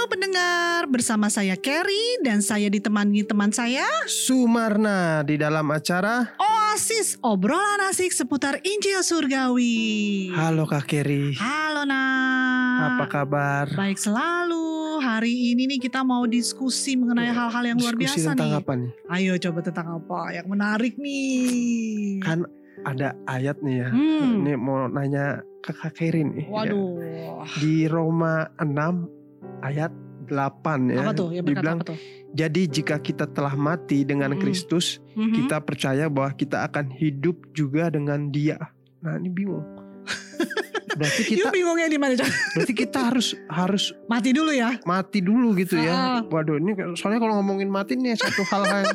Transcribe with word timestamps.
Halo 0.00 0.16
pendengar, 0.16 0.88
bersama 0.88 1.28
saya 1.28 1.60
Kerry 1.60 2.24
dan 2.24 2.40
saya 2.40 2.72
ditemani 2.72 3.20
teman 3.20 3.52
saya 3.52 3.84
Sumarna 4.08 5.20
di 5.20 5.36
dalam 5.36 5.68
acara 5.68 6.24
Oasis 6.40 7.20
obrolan 7.20 7.84
asik 7.84 8.08
seputar 8.08 8.64
Injil 8.64 9.04
Surgawi. 9.04 10.32
Halo 10.32 10.64
Kak 10.64 10.88
Keri, 10.88 11.36
Halo 11.36 11.84
Nak. 11.84 12.96
apa 12.96 13.04
kabar? 13.12 13.68
Baik 13.76 14.00
selalu. 14.00 15.04
Hari 15.04 15.52
ini 15.52 15.68
nih 15.68 15.84
kita 15.84 16.00
mau 16.00 16.24
diskusi 16.24 16.96
mengenai 16.96 17.28
hal-hal 17.28 17.60
yang 17.60 17.76
luar 17.76 17.92
Diskusi 17.92 18.24
biasa 18.24 18.32
tentang 18.32 18.56
nih. 18.56 18.60
apa 18.64 18.72
nih? 18.80 18.90
Ayo 19.12 19.32
coba 19.36 19.58
tentang 19.60 19.88
apa 20.00 20.20
yang 20.32 20.46
menarik 20.48 20.96
nih. 20.96 22.24
Kan 22.24 22.48
ada 22.88 23.12
ayat 23.28 23.60
nih 23.60 23.84
ya. 23.84 23.88
Hmm. 23.92 24.48
Ini 24.48 24.56
mau 24.56 24.88
nanya 24.88 25.44
ke 25.60 25.76
Kak 25.76 25.92
Keri 25.92 26.24
nih. 26.24 26.48
ya. 26.48 26.72
Waduh. 26.72 27.44
Di 27.60 27.84
Roma 27.84 28.48
6 28.56 29.19
ayat 29.60 29.92
8 30.28 30.94
ya. 30.94 31.02
Apa 31.02 31.12
tuh? 31.12 31.28
Ya 31.34 31.42
dibilang, 31.42 31.82
apa 31.82 31.94
tuh? 31.94 31.98
jadi 32.30 32.62
jika 32.70 33.02
kita 33.02 33.26
telah 33.26 33.58
mati 33.58 34.06
dengan 34.06 34.30
Mm-mm. 34.30 34.42
Kristus, 34.42 35.02
Mhm. 35.18 35.34
kita 35.42 35.58
percaya 35.58 36.06
bahwa 36.06 36.30
kita 36.34 36.62
akan 36.70 36.94
hidup 36.94 37.50
juga 37.50 37.90
dengan 37.90 38.30
Dia. 38.30 38.58
Nah, 39.02 39.18
ini 39.18 39.26
bingung. 39.26 39.64
Berarti 40.92 41.20
You 41.24 41.30
kita 41.38 41.48
bingungnya 41.50 41.86
di 41.86 41.96
mana? 41.96 42.14
Berarti 42.52 42.72
kita 42.72 42.98
harus 43.04 43.32
harus 43.46 43.94
Mati 44.06 44.30
dulu 44.30 44.50
ya. 44.50 44.74
mati 44.82 45.18
dulu 45.18 45.54
gitu 45.54 45.76
Ah. 45.76 45.84
ya. 45.84 45.94
Waduh, 46.24 46.56
ini 46.56 46.70
soalnya 46.94 47.18
kalau 47.18 47.38
ngomongin 47.38 47.66
mati 47.66 47.94
nih 47.94 48.14
satu 48.14 48.42
hal 48.44 48.62
yang 48.64 48.86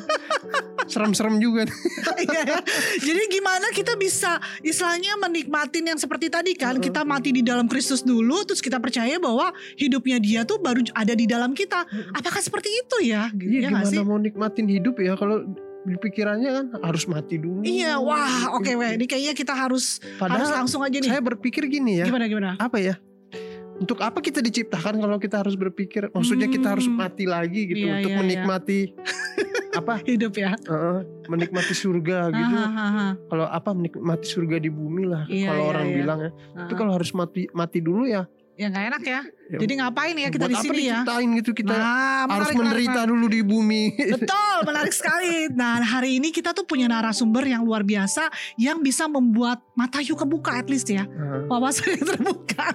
serem-serem 0.85 1.37
juga. 1.37 1.65
Iya 2.15 2.41
ya. 2.47 2.59
Jadi 2.97 3.27
gimana 3.29 3.67
kita 3.69 3.93
bisa 3.93 4.39
istilahnya 4.61 5.19
menikmatin 5.19 5.83
yang 5.85 5.99
seperti 5.99 6.27
tadi 6.27 6.55
kan 6.55 6.79
kita 6.79 7.03
mati 7.03 7.29
di 7.29 7.43
dalam 7.43 7.67
Kristus 7.67 8.01
dulu 8.01 8.41
terus 8.41 8.59
kita 8.59 8.79
percaya 8.79 9.19
bahwa 9.19 9.51
hidupnya 9.75 10.15
dia 10.17 10.41
tuh 10.41 10.57
baru 10.57 10.79
ada 10.93 11.11
di 11.11 11.25
dalam 11.25 11.51
kita. 11.51 11.83
Apakah 12.09 12.39
seperti 12.39 12.71
itu 12.71 12.97
ya? 13.03 13.27
Iya 13.29 13.43
Iya 13.61 13.67
nggak 13.69 13.83
gimana 13.83 13.91
sih? 13.91 13.99
mau 14.01 14.15
nikmatin 14.17 14.65
hidup 14.65 14.95
ya 14.97 15.13
kalau 15.13 15.43
di 15.85 15.95
pikirannya 15.95 16.49
kan 16.51 16.65
harus 16.81 17.05
mati 17.05 17.37
dulu. 17.37 17.61
Iya, 17.61 17.97
wah, 17.97 18.57
oke 18.57 18.73
weh. 18.73 18.97
Ini 18.97 19.05
kayaknya 19.05 19.33
kita 19.33 19.53
harus 19.53 20.01
harus 20.01 20.17
Padahal 20.17 20.51
langsung 20.55 20.81
aja 20.81 20.97
nih. 20.97 21.07
saya 21.07 21.21
berpikir 21.21 21.65
gini 21.65 22.01
ya, 22.01 22.05
Gimana 22.05 22.25
gimana? 22.25 22.49
apa 22.57 22.77
ya? 22.77 22.97
Untuk 23.75 23.99
apa 23.99 24.17
kita 24.17 24.39
diciptakan 24.39 24.97
kalau 24.97 25.19
kita 25.19 25.37
harus 25.37 25.53
berpikir? 25.53 26.07
Maksudnya 26.09 26.47
kita 26.47 26.71
harus 26.71 26.87
Hmm. 26.87 26.95
mati 26.95 27.27
lagi 27.27 27.67
gitu 27.67 27.85
Iya, 27.85 27.99
untuk 27.99 28.07
iya, 28.07 28.15
iya. 28.15 28.21
menikmati 28.23 28.79
apa? 29.75 29.93
Hidup 30.07 30.33
ya. 30.33 30.55
eh, 30.55 30.99
menikmati 31.27 31.73
surga 31.75 32.31
gitu. 32.31 32.55
Kalau 33.27 33.45
apa 33.45 33.69
menikmati 33.69 34.25
surga 34.25 34.57
di 34.57 34.71
bumi 34.71 35.03
lah 35.03 35.27
Iya, 35.27 35.51
kalau 35.51 35.59
iya, 35.61 35.69
orang 35.69 35.85
iya. 35.85 35.95
bilang 35.99 36.19
ya. 36.21 36.31
Tapi 36.55 36.73
kalau 36.73 36.91
harus 36.93 37.11
mati 37.11 37.51
mati 37.51 37.79
dulu 37.79 38.07
ya. 38.07 38.23
Ya 38.55 38.71
nggak 38.71 38.85
enak 38.95 39.03
ya. 39.03 39.21
Ya, 39.45 39.59
Jadi 39.61 39.73
ngapain 39.77 40.15
ya 40.17 40.29
kita 40.33 40.47
di 40.49 40.57
sini 40.57 40.89
ya? 40.89 41.03
diciptain 41.03 41.29
gitu 41.37 41.51
kita 41.53 41.75
Nah, 41.75 42.25
harus 42.25 42.49
menarik, 42.49 42.57
menderita 42.57 42.99
menarik, 43.03 43.11
dulu 43.13 43.25
di 43.29 43.41
bumi. 43.45 43.83
Betul, 44.17 44.55
menarik 44.65 44.93
sekali. 44.95 45.33
Nah, 45.53 45.83
hari 45.83 46.17
ini 46.17 46.33
kita 46.33 46.55
tuh 46.55 46.65
punya 46.65 46.89
narasumber 46.89 47.45
yang 47.45 47.61
luar 47.61 47.85
biasa 47.85 48.31
yang 48.57 48.81
bisa 48.81 49.05
membuat 49.05 49.61
mata 49.77 50.01
you 50.01 50.17
kebuka 50.17 50.55
at 50.55 50.67
least 50.71 50.89
ya. 50.89 51.05
Nah, 51.05 51.45
wawasannya 51.51 52.01
terbuka. 52.15 52.67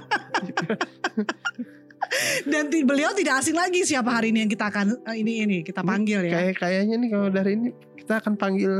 Dan 2.42 2.66
beliau 2.84 3.14
tidak 3.14 3.38
asing 3.38 3.54
lagi 3.54 3.86
siapa 3.86 4.10
hari 4.10 4.34
ini 4.34 4.42
yang 4.46 4.50
kita 4.50 4.66
akan 4.66 4.98
eh, 5.06 5.16
ini 5.22 5.46
ini 5.46 5.56
kita 5.62 5.80
panggil 5.86 6.26
ya. 6.26 6.32
Kayak 6.42 6.56
kayaknya 6.58 6.96
nih 6.98 7.08
kalau 7.12 7.28
dari 7.30 7.50
ini 7.54 7.68
kita 7.96 8.18
akan 8.18 8.34
panggil 8.34 8.72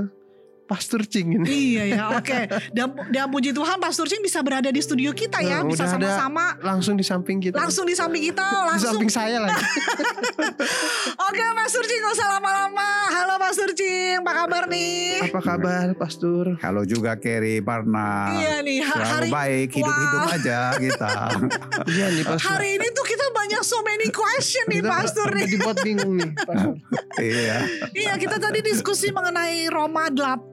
Pastor 0.71 1.03
Cing 1.03 1.35
ini. 1.35 1.47
Iya 1.75 1.85
ya, 1.91 2.03
oke. 2.15 2.39
Dan, 2.71 2.95
dan 3.11 3.27
puji 3.27 3.51
Tuhan 3.51 3.77
Pastor 3.77 4.07
Cing 4.07 4.23
bisa 4.23 4.39
berada 4.39 4.69
di 4.69 4.79
studio 4.79 5.11
kita 5.11 5.43
ya, 5.43 5.61
Nah, 5.61 5.67
bisa 5.67 5.85
sama-sama 5.85 6.55
Langsung 6.61 6.95
di 6.95 7.03
samping 7.03 7.43
kita. 7.43 7.59
langsung 7.59 7.83
di 7.83 7.93
samping 7.93 8.23
kita, 8.25 8.47
di 8.47 8.69
langsung. 8.71 8.95
samping 8.95 9.11
saya 9.11 9.43
lagi. 9.43 9.59
Oke, 11.27 11.43
Pastor 11.57 11.83
Cing 11.83 12.01
gak 12.01 12.15
usah 12.15 12.29
lama-lama. 12.31 12.89
Halo 13.11 13.35
Pastor 13.37 13.71
Cing, 13.73 14.21
apa 14.21 14.33
kabar 14.37 14.63
nih? 14.67 15.27
Apa 15.27 15.41
kabar 15.41 15.87
Pastor? 15.95 16.55
Halo 16.59 16.83
juga 16.85 17.15
Kerry 17.15 17.59
Parna. 17.59 18.31
Iya 18.33 18.55
nih, 18.61 18.79
ha- 18.81 18.95
Selalu 18.95 19.11
hari 19.11 19.29
baik, 19.29 19.69
hidup-hidup 19.73 20.23
aja 20.31 20.59
kita. 20.77 21.11
Iya 21.91 22.07
nih 22.13 22.23
Pastor. 22.23 22.47
hari 22.47 22.77
ini 22.77 22.87
tuh 22.93 23.03
kita 23.03 23.27
banyak 23.33 23.63
so 23.63 23.81
many 23.83 24.09
question 24.11 24.65
nih 24.69 24.83
Pastor 24.85 25.27
nih. 25.33 25.47
dibuat 25.49 25.77
bingung 25.81 26.15
nih. 26.15 26.31
Pastor. 26.39 26.75
iya. 27.19 27.59
Iya, 27.91 28.13
kita 28.15 28.37
tadi 28.37 28.61
diskusi 28.61 29.11
mengenai 29.11 29.67
Roma 29.67 30.07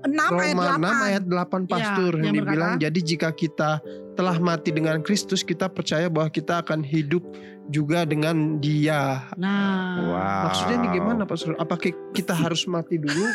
6 0.08 0.18
ayat 0.38 0.56
8. 0.56 0.58
Roma 0.58 0.92
6 0.94 1.08
ayat 1.08 1.24
8 1.24 1.68
Pastor 1.68 2.12
Iya, 2.12 2.18
yang 2.18 2.24
yang 2.24 2.36
dibilang 2.38 2.72
berkata, 2.74 2.84
jadi 2.84 3.00
jika 3.02 3.30
kita 3.32 3.72
telah 4.14 4.38
mati 4.40 4.70
dengan 4.72 4.98
Kristus 5.00 5.42
kita 5.42 5.68
percaya 5.68 6.08
bahwa 6.08 6.28
kita 6.28 6.60
akan 6.60 6.82
hidup 6.82 7.22
juga 7.68 8.02
dengan 8.02 8.58
Dia. 8.58 9.28
Nah, 9.36 10.00
Wow. 10.00 10.44
Maksudnya 10.48 10.78
nih 10.80 10.92
gimana 10.94 11.22
Pastor? 11.24 11.54
Apakah 11.56 11.84
kita 12.12 12.32
harus 12.32 12.64
mati 12.66 12.96
dulu 12.96 13.28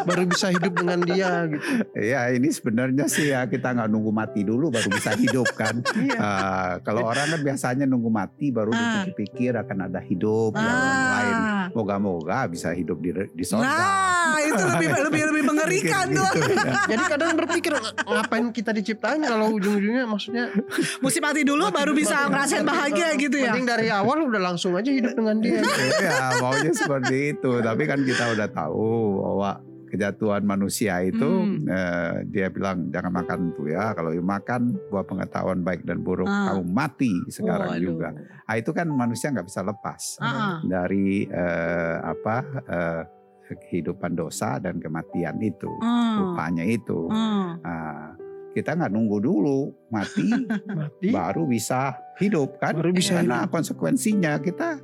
baru 0.00 0.24
bisa 0.24 0.48
hidup 0.48 0.72
dengan 0.72 0.98
Dia 1.02 1.44
gitu? 1.46 1.62
Iya 1.92 2.32
ini 2.32 2.48
sebenarnya 2.48 3.06
sih 3.06 3.28
ya 3.28 3.44
kita 3.44 3.74
nggak 3.74 3.86
nunggu 3.86 4.08
mati 4.08 4.40
dulu 4.40 4.70
baru 4.70 4.88
bisa 4.88 5.12
hidup 5.14 5.46
kan. 5.52 5.84
Ah, 6.16 6.80
kalau 6.80 7.04
orang 7.04 7.28
kan 7.28 7.40
biasanya 7.42 7.84
nunggu 7.84 8.08
mati 8.08 8.48
baru 8.48 8.72
Ah. 8.72 9.04
dipikir-pikir 9.04 9.52
akan 9.54 9.78
ada 9.86 10.00
hidup 10.00 10.56
yang 10.56 10.64
lain. 11.12 11.36
ah. 11.36 11.66
Moga-moga 11.70 12.48
bisa 12.48 12.72
hidup 12.72 12.98
di 12.98 13.12
di 13.12 13.44
sorga. 13.44 13.68
Nah, 13.68 14.27
itu 14.40 14.62
lebih 14.62 14.88
lebih 15.08 15.22
lebih 15.32 15.42
mengerikan 15.44 16.04
tuh. 16.08 16.30
Gitu, 16.34 16.52
ya. 16.54 16.72
Jadi 16.88 17.02
kadang 17.08 17.30
berpikir 17.34 17.72
ngapain 18.04 18.46
kita 18.50 18.70
diciptain 18.72 19.20
kalau 19.22 19.54
ujung-ujungnya 19.54 20.04
maksudnya 20.04 20.50
Mesti 20.98 21.18
mati 21.18 21.42
dulu 21.42 21.68
Mati 21.68 21.76
baru 21.80 21.92
bisa 21.92 22.16
mati 22.24 22.30
ngerasain 22.32 22.64
bahagia 22.64 23.08
gitu 23.16 23.36
ya. 23.38 23.52
Mending 23.52 23.66
dari 23.66 23.88
awal 23.88 24.26
udah 24.26 24.40
langsung 24.42 24.74
aja 24.74 24.88
hidup 24.88 25.14
dengan 25.14 25.40
dia. 25.40 25.60
Iya 25.62 26.38
maunya 26.38 26.72
seperti 26.72 27.36
itu. 27.36 27.52
Tapi 27.60 27.82
kan 27.84 28.00
kita 28.02 28.24
udah 28.34 28.48
tahu 28.48 28.90
bahwa 29.22 29.50
kejatuhan 29.88 30.44
manusia 30.44 31.00
itu 31.00 31.24
Hmm. 31.24 31.64
eh, 31.64 32.14
dia 32.28 32.52
bilang 32.52 32.92
jangan 32.92 33.08
makan 33.08 33.38
itu 33.56 33.72
ya. 33.72 33.96
Kalau 33.96 34.12
makan 34.12 34.76
buah 34.92 35.04
pengetahuan 35.04 35.64
baik 35.64 35.88
dan 35.88 36.04
buruk 36.04 36.28
Ah. 36.28 36.52
kamu 36.52 36.64
mati 36.68 37.12
sekarang 37.32 37.72
Waduh. 37.72 37.80
juga. 37.80 38.08
Ah, 38.44 38.60
itu 38.60 38.70
kan 38.72 38.84
manusia 38.84 39.32
nggak 39.32 39.48
bisa 39.48 39.64
lepas 39.64 40.20
ah. 40.20 40.60
dari 40.60 41.24
eh, 41.24 41.96
apa 42.04 42.36
eh, 42.68 43.02
kehidupan 43.50 44.12
dosa 44.12 44.58
dan 44.58 44.76
kematian 44.76 45.38
itu. 45.38 45.70
Hmm. 45.80 46.34
Rupanya 46.34 46.62
itu. 46.62 47.08
Hmm. 47.08 47.56
Ah, 47.62 48.12
kita 48.52 48.74
nggak 48.74 48.90
nunggu 48.90 49.18
dulu 49.18 49.60
mati 49.88 50.28
Mati. 50.68 51.08
baru 51.08 51.46
bisa 51.46 51.94
hidup 52.16 52.58
kan 52.58 52.74
Baru 52.74 52.90
bisa 52.90 53.20
karena 53.20 53.46
konsekuensinya 53.46 54.40
kita 54.40 54.82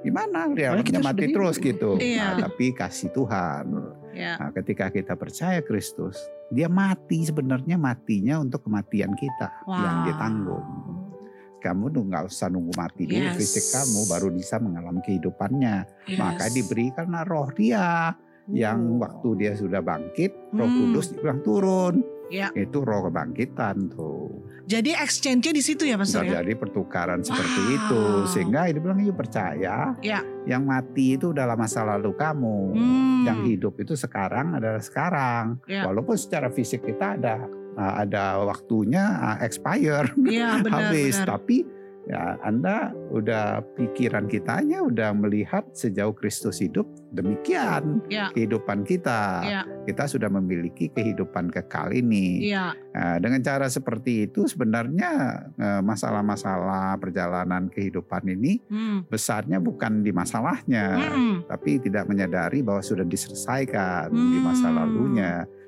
gimana 0.00 0.46
kita 0.80 1.00
mati 1.02 1.26
sudah 1.26 1.34
terus 1.34 1.56
hidup. 1.58 1.66
gitu 1.66 1.90
Iya. 1.98 2.24
Nah, 2.30 2.46
tapi 2.46 2.66
kasih 2.70 3.10
Tuhan 3.10 3.66
Ya. 4.10 4.34
nah, 4.36 4.50
ketika 4.50 4.88
kita 4.88 5.14
percaya 5.14 5.58
Kristus 5.60 6.18
dia 6.48 6.66
mati 6.66 7.22
sebenarnya 7.22 7.76
matinya 7.76 8.38
untuk 8.38 8.62
kematian 8.62 9.12
kita 9.12 9.48
yang 9.66 9.96
Wow. 9.96 10.06
ditanggung 10.06 10.66
kamu 11.60 11.84
tuh 11.90 12.02
nggak 12.02 12.24
usah 12.26 12.48
nunggu 12.48 12.72
mati 12.74 13.04
dulu 13.04 13.20
Yes. 13.22 13.36
fisik 13.36 13.64
kamu 13.70 14.00
baru 14.08 14.28
bisa 14.30 14.56
mengalami 14.56 15.00
kehidupannya 15.00 15.76
maka 16.16 16.44
Yes. 16.48 16.54
diberikanlah 16.56 17.24
roh 17.24 17.48
dia 17.52 18.16
yang 18.48 18.98
waktu 18.98 19.28
dia 19.36 19.52
sudah 19.54 19.78
bangkit 19.78 20.32
roh 20.50 20.64
Hmm. 20.64 20.90
kudus 20.90 21.12
dibilang 21.12 21.40
turun 21.40 21.94
Ya. 22.26 22.46
itu 22.54 22.80
roh 22.80 23.06
kebangkitan 23.06 23.90
tuh 23.90 24.42
Jadi 24.64 24.94
exchange-nya 24.94 25.50
di 25.50 25.58
situ 25.60 25.82
ya 25.82 25.98
Pastor 25.98 26.22
ya. 26.22 26.38
terjadi 26.38 26.54
pertukaran 26.56 27.18
seperti 27.20 27.58
Wow. 27.60 27.74
itu 27.74 28.02
sehingga 28.28 28.60
dia 28.64 28.78
bilang 28.78 29.02
yuk 29.02 29.18
percaya 29.18 29.98
Ya. 29.98 30.22
yang 30.46 30.62
mati 30.62 31.18
itu 31.18 31.34
adalah 31.34 31.58
masa 31.58 31.82
lalu 31.82 32.14
kamu 32.14 32.58
Hmm. 32.70 33.22
yang 33.26 33.42
hidup 33.42 33.74
itu 33.76 33.94
sekarang 33.94 34.54
adalah 34.54 34.78
sekarang 34.78 35.58
Ya. 35.66 35.82
walaupun 35.84 36.14
secara 36.14 36.48
fisik 36.48 36.86
kita 36.86 37.18
ada 37.18 37.50
uh, 37.74 37.94
ada 38.00 38.40
waktunya 38.40 39.04
uh, 39.04 39.36
expire 39.40 40.08
Iya, 40.16 40.58
benar 40.64 40.90
habis 40.90 41.14
benar. 41.16 41.28
tapi 41.36 41.56
ya 42.08 42.40
Anda 42.40 42.90
udah 43.12 43.60
pikiran 43.76 44.24
kitanya 44.26 44.80
udah 44.80 45.12
melihat 45.12 45.68
sejauh 45.70 46.10
Kristus 46.10 46.58
hidup 46.58 46.88
demikian 47.12 48.00
Ya. 48.08 48.32
kehidupan 48.32 48.82
kita 48.82 49.44
Ya. 49.44 49.62
kita 49.84 50.08
sudah 50.08 50.26
memiliki 50.26 50.88
kehidupan 50.88 51.52
kekal 51.52 51.92
ini 51.92 52.50
Iya. 52.50 52.72
Nah, 52.90 53.16
dengan 53.20 53.38
cara 53.40 53.68
seperti 53.68 54.26
itu 54.26 54.48
sebenarnya 54.48 55.10
masalah-masalah 55.84 56.96
perjalanan 56.96 57.68
kehidupan 57.68 58.24
ini 58.26 58.58
Hmm. 58.64 59.04
besarnya 59.06 59.60
bukan 59.60 60.00
di 60.00 60.10
masalahnya, 60.10 60.96
Hmm. 60.96 61.36
tapi 61.46 61.78
tidak 61.78 62.06
menyadari 62.06 62.62
bahwa 62.62 62.80
sudah 62.80 63.04
diselesaikan 63.04 64.08
di 64.08 64.38
masa 64.40 64.72
Hmm. 64.72 64.78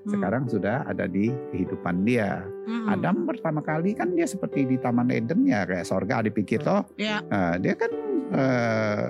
Lalunya. 0.02 0.10
Hmm. 0.10 0.10
Sekarang 0.19 0.43
sudah 0.50 0.76
ada 0.84 1.06
di 1.06 1.31
kehidupan 1.54 2.02
dia. 2.02 2.43
Hmm. 2.66 2.90
Adam 2.90 3.26
pertama 3.26 3.62
kali 3.62 3.94
kan 3.94 4.10
dia 4.12 4.26
seperti 4.26 4.66
di 4.66 4.76
Taman 4.78 5.10
Eden 5.10 5.46
ya 5.46 5.62
kayak 5.62 5.87
sorga 5.87 6.22
dipikir 6.22 6.62
toh, 6.62 6.82
Ya. 6.99 7.22
eh, 7.22 7.54
dia 7.62 7.75
kan 7.78 7.90
eh, 8.32 9.04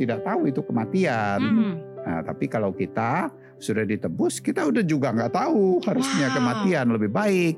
tidak 0.00 0.24
tahu 0.24 0.48
itu 0.48 0.60
kematian. 0.64 1.40
Hmm. 1.40 1.74
Nah, 2.00 2.20
tapi 2.24 2.48
kalau 2.48 2.72
kita 2.72 3.28
sudah 3.60 3.84
ditebus, 3.84 4.40
kita 4.40 4.64
udah 4.64 4.80
juga 4.80 5.12
nggak 5.12 5.36
tahu 5.36 5.84
harusnya 5.84 6.32
Wow. 6.32 6.36
kematian 6.40 6.86
lebih 6.88 7.10
baik. 7.12 7.56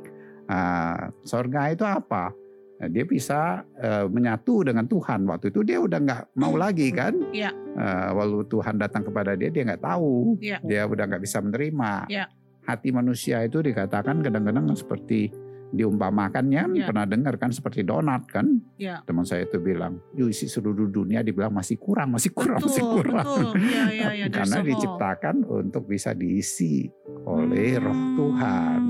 Nah, 0.50 1.14
sorga 1.22 1.70
itu 1.70 1.86
apa? 1.86 2.34
Nah, 2.82 2.88
dia 2.90 3.06
bisa 3.06 3.62
eh, 3.78 4.10
menyatu 4.10 4.66
dengan 4.66 4.90
Tuhan. 4.90 5.22
Waktu 5.30 5.54
itu 5.54 5.62
dia 5.62 5.78
udah 5.78 5.98
nggak 6.02 6.22
mau 6.34 6.58
lagi 6.58 6.90
kan? 6.90 7.14
Iya. 7.30 7.54
Eh, 7.54 8.08
walau 8.10 8.42
Tuhan 8.42 8.74
datang 8.74 9.06
kepada 9.06 9.38
dia, 9.38 9.54
dia 9.54 9.62
nggak 9.62 9.84
tahu. 9.86 10.42
Iya. 10.42 10.58
Dia 10.66 10.82
udah 10.90 11.04
nggak 11.06 11.22
bisa 11.22 11.38
menerima. 11.38 12.10
Iya. 12.10 12.26
Hati 12.62 12.88
manusia 12.90 13.42
itu 13.42 13.58
dikatakan 13.58 14.22
kadang-kadang 14.22 14.70
seperti 14.72 15.30
diumpamakannya 15.72 16.68
Iya. 16.76 16.84
pernah 16.84 17.08
dengar 17.08 17.34
kan 17.40 17.48
seperti 17.48 17.80
donat 17.82 18.28
kan? 18.28 18.60
Iya. 18.76 19.00
Teman 19.02 19.24
saya 19.24 19.48
itu 19.48 19.56
bilang, 19.56 19.98
"Yuk 20.12 20.28
isi 20.28 20.44
seluruh 20.44 20.86
dunia 20.86 21.24
dibilang 21.24 21.50
masih 21.50 21.80
kurang, 21.80 22.12
masih 22.12 22.30
kurang, 22.30 22.60
masih 22.60 22.84
Betul, 22.84 22.94
kurang." 23.00 23.24
betul. 23.24 23.52
Iya, 23.56 23.82
iya. 23.88 24.26
There's 24.28 24.36
Karena 24.52 24.58
diciptakan 24.62 25.36
untuk 25.48 25.88
bisa 25.88 26.12
diisi 26.12 26.86
oleh 27.24 27.80
Roh 27.80 27.90
Hmm. 27.90 28.14
Tuhan. 28.14 28.80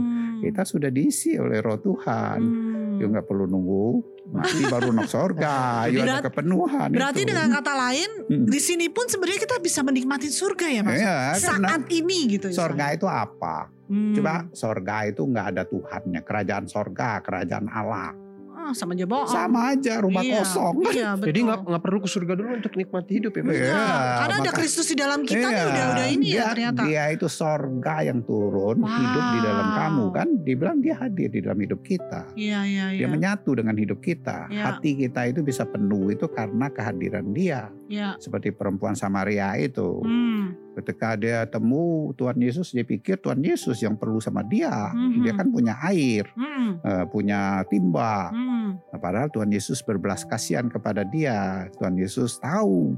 Kita 0.43 0.67
sudah 0.67 0.91
diisi 0.91 1.39
oleh 1.39 1.63
Roh 1.63 1.79
Tuhan. 1.79 2.39
Hmm. 2.43 2.99
Yuk 2.99 3.09
nggak 3.09 3.25
perlu 3.25 3.47
nunggu 3.47 3.87
mati 4.29 4.63
baru 4.65 4.91
nak 4.91 5.07
sorga. 5.07 5.57
Yuk 5.93 6.03
ada 6.03 6.19
kepenuhan 6.21 6.89
Berarti 6.91 7.23
itu. 7.23 7.31
dengan 7.31 7.47
kata 7.53 7.73
lain, 7.73 8.11
Hmm. 8.23 8.47
di 8.49 8.59
sini 8.59 8.87
pun 8.89 9.07
sebenarnya 9.07 9.41
kita 9.41 9.57
bisa 9.59 9.81
menikmati 9.81 10.27
surga 10.27 10.67
ya 10.69 10.83
mas? 10.83 10.99
Karena 11.39 11.79
Saat 11.79 11.87
ini 11.89 12.19
gitu. 12.33 12.51
sorga 12.51 12.91
itu 12.91 13.07
apa? 13.07 13.71
Hmm. 13.87 14.17
Coba 14.17 14.49
sorga 14.51 15.05
itu 15.05 15.23
nggak 15.23 15.47
ada 15.53 15.63
Tuhannya. 15.63 16.21
Kerajaan 16.23 16.65
sorga, 16.67 17.21
kerajaan 17.21 17.69
Allah. 17.69 18.17
Ah, 18.63 18.71
sama 18.73 18.95
aja 18.95 19.05
bohong. 19.05 19.27
Sama 19.27 19.75
aja 19.75 19.93
rumah 19.99 20.23
Iya, 20.23 20.39
kosong. 20.39 20.75
Iya, 20.87 21.09
betul. 21.13 21.27
Jadi 21.29 21.39
nggak 21.43 21.59
nggak 21.67 21.83
perlu 21.83 21.99
ke 21.99 22.09
surga 22.09 22.33
dulu 22.33 22.51
untuk 22.55 22.73
nikmati 22.73 23.11
hidup 23.13 23.33
ya. 23.33 23.43
Iya. 23.43 23.51
Iya, 23.53 23.75
karena 24.17 24.35
ada 24.39 24.43
maka- 24.47 24.55
Kristus 24.55 24.87
di 24.87 24.97
dalam 24.97 25.21
kita 25.23 25.43
nih 25.43 25.51
Iya, 25.53 25.65
udah 25.67 25.85
udah 25.91 26.07
ini 26.09 26.27
ya 26.27 26.33
dia, 26.33 26.47
ternyata. 26.49 26.81
Dia 26.85 27.05
itu 27.11 27.27
sorga 27.27 27.97
yang 28.01 28.21
turun 28.23 28.79
hidup 28.81 29.25
di 29.29 29.41
dalam 29.41 29.67
Wow. 29.67 29.77
kamu 29.77 30.05
kan. 30.13 30.29
Dibilang 30.41 30.79
dia 30.79 30.95
hadir 30.97 31.29
di 31.29 31.41
dalam 31.41 31.59
hidup 31.59 31.81
kita. 31.83 32.23
Iya 32.33 32.61
iya 32.63 32.85
Dia 32.93 32.99
iya. 33.01 33.07
menyatu 33.09 33.51
dengan 33.53 33.75
hidup 33.75 33.99
kita. 33.99 34.47
Iya. 34.47 34.63
Hati 34.71 34.91
kita 34.97 35.21
itu 35.27 35.41
bisa 35.41 35.65
penuh 35.65 36.09
itu 36.09 36.27
karena 36.29 36.67
kehadiran 36.69 37.27
dia. 37.31 37.67
Iya. 37.89 38.15
Seperti 38.17 38.51
perempuan 38.51 38.95
Samaria 38.95 39.59
itu. 39.59 39.99
Hmm. 40.01 40.55
Ketika 40.73 41.21
dia 41.21 41.45
temu 41.45 42.17
Tuhan 42.17 42.41
Yesus, 42.41 42.73
dia 42.73 42.81
pikir 42.81 43.21
Tuhan 43.21 43.45
Yesus 43.45 43.77
yang 43.85 44.01
perlu 44.01 44.25
sama 44.25 44.41
dia. 44.41 44.89
Mhm. 44.93 45.21
Dia 45.21 45.33
kan 45.37 45.49
punya 45.53 45.77
air, 45.85 46.25
Hmm. 46.33 46.81
eh, 46.81 47.05
punya 47.13 47.61
timba. 47.69 48.33
Hmm. 48.33 48.81
Nah, 48.81 48.99
padahal 48.99 49.29
Tuhan 49.29 49.53
Yesus 49.53 49.85
berbelas 49.85 50.25
kasihan 50.25 50.73
kepada 50.73 51.05
dia. 51.05 51.69
Tuhan 51.77 52.01
Yesus 52.01 52.41
tahu 52.41 52.97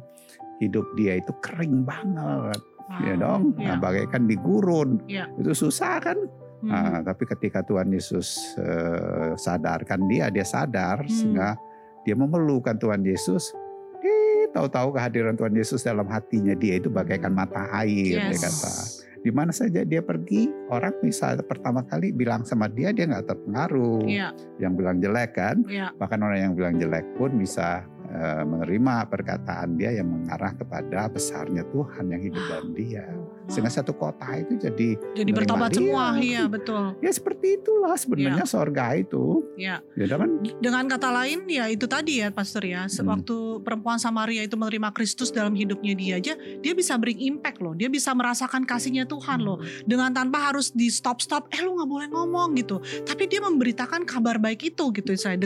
hidup 0.62 0.87
dia 0.94 1.19
itu 1.19 1.35
kering 1.43 1.82
banget, 1.82 2.62
ya 3.03 3.19
Wow. 3.19 3.23
dong. 3.23 3.43
Iya. 3.59 3.67
Nah, 3.75 3.77
bagaikan 3.82 4.23
di 4.31 4.37
gurun. 4.38 5.03
Iya. 5.11 5.27
Itu 5.35 5.50
susah 5.50 5.99
kan? 5.99 6.19
Hmm. 6.62 6.70
Nah, 6.70 6.99
tapi 7.03 7.27
ketika 7.27 7.67
Tuhan 7.67 7.91
Yesus 7.91 8.55
eh, 8.56 9.35
sadarkan 9.35 10.06
dia, 10.06 10.31
dia 10.31 10.47
sadar 10.47 11.03
Hmm. 11.03 11.11
sehingga 11.11 11.59
dia 12.06 12.15
memerlukan 12.15 12.79
Tuhan 12.79 13.03
Yesus. 13.03 13.50
Tahu-tahu 14.55 14.95
kehadiran 14.95 15.35
Tuhan 15.35 15.51
Yesus 15.51 15.83
dalam 15.83 16.06
hatinya 16.06 16.55
dia 16.55 16.79
itu 16.79 16.87
bagaikan 16.87 17.35
mata 17.35 17.67
air, 17.75 18.23
dia 18.23 18.31
Yes. 18.31 18.39
kata. 18.39 18.73
Di 19.25 19.33
mana 19.33 19.51
saja 19.51 19.83
dia 19.89 20.05
pergi, 20.05 20.53
orang 20.69 20.95
misalnya 21.01 21.41
pertama 21.43 21.81
kali 21.83 22.12
bilang 22.12 22.45
sama 22.45 22.69
dia, 22.71 22.93
dia 22.93 23.09
nggak 23.09 23.25
terpengaruh. 23.25 24.05
Iya. 24.06 24.31
Yang 24.61 24.73
bilang 24.79 24.97
jelek 25.01 25.31
kan, 25.35 25.56
Iya. 25.67 25.91
bahkan 25.97 26.21
orang 26.23 26.39
yang 26.39 26.53
bilang 26.55 26.77
jelek 26.79 27.05
pun 27.19 27.35
bisa 27.35 27.83
eh, 28.15 28.45
menerima 28.47 29.11
perkataan 29.11 29.75
dia 29.75 29.91
yang 29.91 30.06
mengarah 30.06 30.55
kepada 30.55 31.11
besarnya 31.11 31.67
Tuhan 31.75 32.15
yang 32.15 32.23
hidup 32.23 32.43
dalam 32.47 32.71
dia. 32.71 33.03
Sehingga 33.46 33.69
satu 33.69 33.93
kota 33.93 34.25
itu 34.35 34.56
jadi 34.56 34.96
Jadi 35.14 35.31
bertobat 35.31 35.70
dia. 35.70 35.79
semua, 35.81 36.17
iya 36.17 36.44
betul. 36.49 36.96
ya 36.99 37.11
seperti 37.11 37.61
itulah 37.61 37.94
sebenarnya 37.94 38.44
sorga 38.44 38.96
itu. 38.96 39.44
Iya. 39.55 39.85
Ya 39.94 40.17
kan? 40.17 40.31
Dengan 40.58 40.85
kata 40.88 41.08
lain 41.11 41.44
ya 41.46 41.69
itu 41.69 41.85
tadi 41.85 42.25
ya 42.25 42.31
Pastor 42.31 42.64
ya, 42.64 42.85
Hmm. 42.85 42.93
sewaktu 42.93 43.37
perempuan 43.61 43.96
Samaria 43.96 44.43
itu 44.43 44.56
menerima 44.56 44.91
Kristus 44.91 45.29
dalam 45.29 45.52
hidupnya 45.52 45.93
dia 45.93 46.14
aja, 46.17 46.35
dia 46.35 46.73
bisa 46.73 46.96
bring 46.96 47.19
impact 47.19 47.61
loh, 47.61 47.73
dia 47.73 47.88
bisa 47.88 48.12
merasakan 48.12 48.64
kasihnya 48.64 49.05
Tuhan 49.05 49.41
loh, 49.41 49.58
dengan 49.85 50.11
tanpa 50.11 50.50
harus 50.50 50.70
di 50.70 50.88
stop 50.88 51.20
stop, 51.20 51.49
eh 51.50 51.61
lu 51.61 51.76
nggak 51.76 51.91
boleh 51.91 52.08
ngomong 52.11 52.55
gitu, 52.56 52.79
tapi 53.05 53.26
dia 53.26 53.41
memberitakan 53.41 54.05
kabar 54.05 54.38
baik 54.38 54.62
itu 54.64 54.85
gitu 54.91 55.11
saya, 55.14 55.37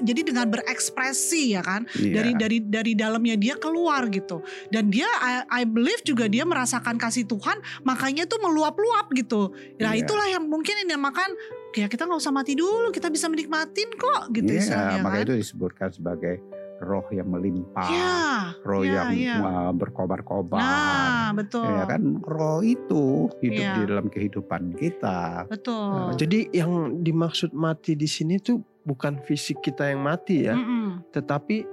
jadi 0.00 0.20
dengan 0.22 0.48
berekspresi 0.48 1.54
ya 1.54 1.62
kan, 1.62 1.84
Iya. 1.96 2.14
dari 2.20 2.32
dari 2.34 2.58
dari 2.62 2.92
dalamnya 2.94 3.36
dia 3.36 3.54
keluar 3.56 4.08
gitu, 4.08 4.40
dan 4.70 4.88
dia 4.88 5.06
I, 5.20 5.32
I 5.50 5.68
believe 5.68 6.00
juga 6.02 6.26
dia 6.26 6.44
merasakan 6.44 6.96
kasih 6.96 7.24
Tuhan, 7.24 7.33
makanya 7.82 8.24
tuh 8.24 8.38
meluap-luap 8.38 9.10
gitu, 9.12 9.50
nah 9.76 9.90
Iya. 9.90 10.02
itulah 10.02 10.26
yang 10.26 10.44
mungkin 10.44 10.74
ini 10.78 10.94
makan 10.94 11.30
ya 11.72 11.86
kita 11.86 12.04
nggak 12.04 12.18
usah 12.18 12.30
mati 12.30 12.54
dulu, 12.54 12.88
kita 12.88 13.08
bisa 13.08 13.26
menikmatin 13.26 13.90
kok 13.92 14.30
gitu 14.30 14.46
Iya, 14.46 14.60
istilahnya 14.60 14.98
maka 15.00 15.16
kan. 15.16 15.24
itu 15.24 15.34
disebutkan 15.36 15.88
sebagai 15.90 16.34
roh 16.76 17.06
yang 17.08 17.26
melimpah, 17.26 17.86
Ya, 17.88 18.14
roh 18.60 18.82
ya, 18.82 19.08
yang 19.08 19.10
ya. 19.14 19.36
uh, 19.40 19.72
berkobar-kobar. 19.72 20.58
Nah, 20.58 21.30
betul. 21.32 21.64
Ya 21.64 21.86
kan 21.86 22.02
roh 22.20 22.60
itu 22.60 23.30
hidup 23.40 23.62
Iya. 23.62 23.72
di 23.74 23.82
dalam 23.86 24.06
kehidupan 24.06 24.74
kita. 24.74 25.46
Betul. 25.46 26.10
Nah, 26.10 26.12
jadi 26.12 26.50
yang 26.52 26.72
dimaksud 27.00 27.50
mati 27.52 27.94
di 27.94 28.04
sini 28.04 28.36
tuh 28.36 28.58
bukan 28.82 29.16
fisik 29.18 29.58
kita 29.60 29.88
yang 29.88 30.02
mati 30.02 30.44
ya, 30.44 30.52
Mm-mm. 30.52 31.08
tetapi 31.08 31.64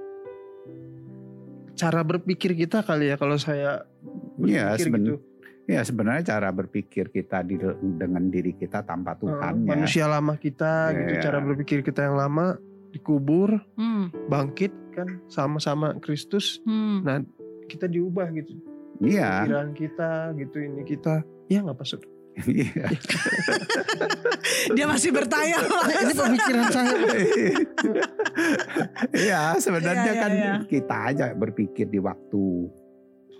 cara 1.73 2.01
berpikir 2.01 2.53
kita 2.55 2.79
kali 2.79 3.09
ya 3.09 3.17
kalau 3.17 3.35
saya 3.35 3.83
Iya, 4.37 4.73
berpikir 4.73 4.85
seben- 4.85 5.03
gitu. 5.03 5.17
Ya 5.71 5.81
sebenarnya 5.81 6.23
cara 6.27 6.51
berpikir 6.51 7.07
kita 7.07 7.41
di, 7.41 7.56
dengan 7.95 8.27
diri 8.27 8.51
kita 8.51 8.83
tanpa 8.83 9.15
Tuhan 9.15 9.56
Eh, 9.56 9.63
ya. 9.63 9.69
manusia 9.71 10.06
lama 10.06 10.35
kita 10.35 10.91
gitu, 10.91 11.12
Iya. 11.15 11.23
cara 11.23 11.39
berpikir 11.39 11.79
kita 11.79 12.03
yang 12.03 12.19
lama 12.19 12.59
dikubur, 12.91 13.56
Hmm, 13.73 14.12
bangkit 14.27 14.75
kan 14.91 15.23
sama-sama 15.25 15.95
Kristus. 15.97 16.59
hmm. 16.62 16.97
Nah, 17.01 17.23
kita 17.65 17.88
diubah 17.88 18.27
gitu. 18.33 18.59
Iya. 19.00 19.47
Pikiran 19.47 19.69
kita 19.71 20.12
gitu 20.35 20.57
ini 20.59 20.83
kita. 20.83 21.23
Ya 21.47 21.63
nggak 21.63 21.79
pasuk. 21.79 22.03
Iya. 22.41 22.88
Dia 24.71 24.88
masih 24.88 25.12
bertanya. 25.12 25.59
Ini 26.01 26.13
pemikiran 26.13 26.68
saya. 26.69 26.95
Iya, 29.12 29.41
sebenarnya 29.57 30.00
Iya, 30.01 30.13
iya, 30.13 30.21
kan 30.21 30.31
iya. 30.31 30.53
kita 30.63 30.95
aja 31.07 31.25
berpikir 31.33 31.88
di 31.88 32.00
waktu 32.00 32.71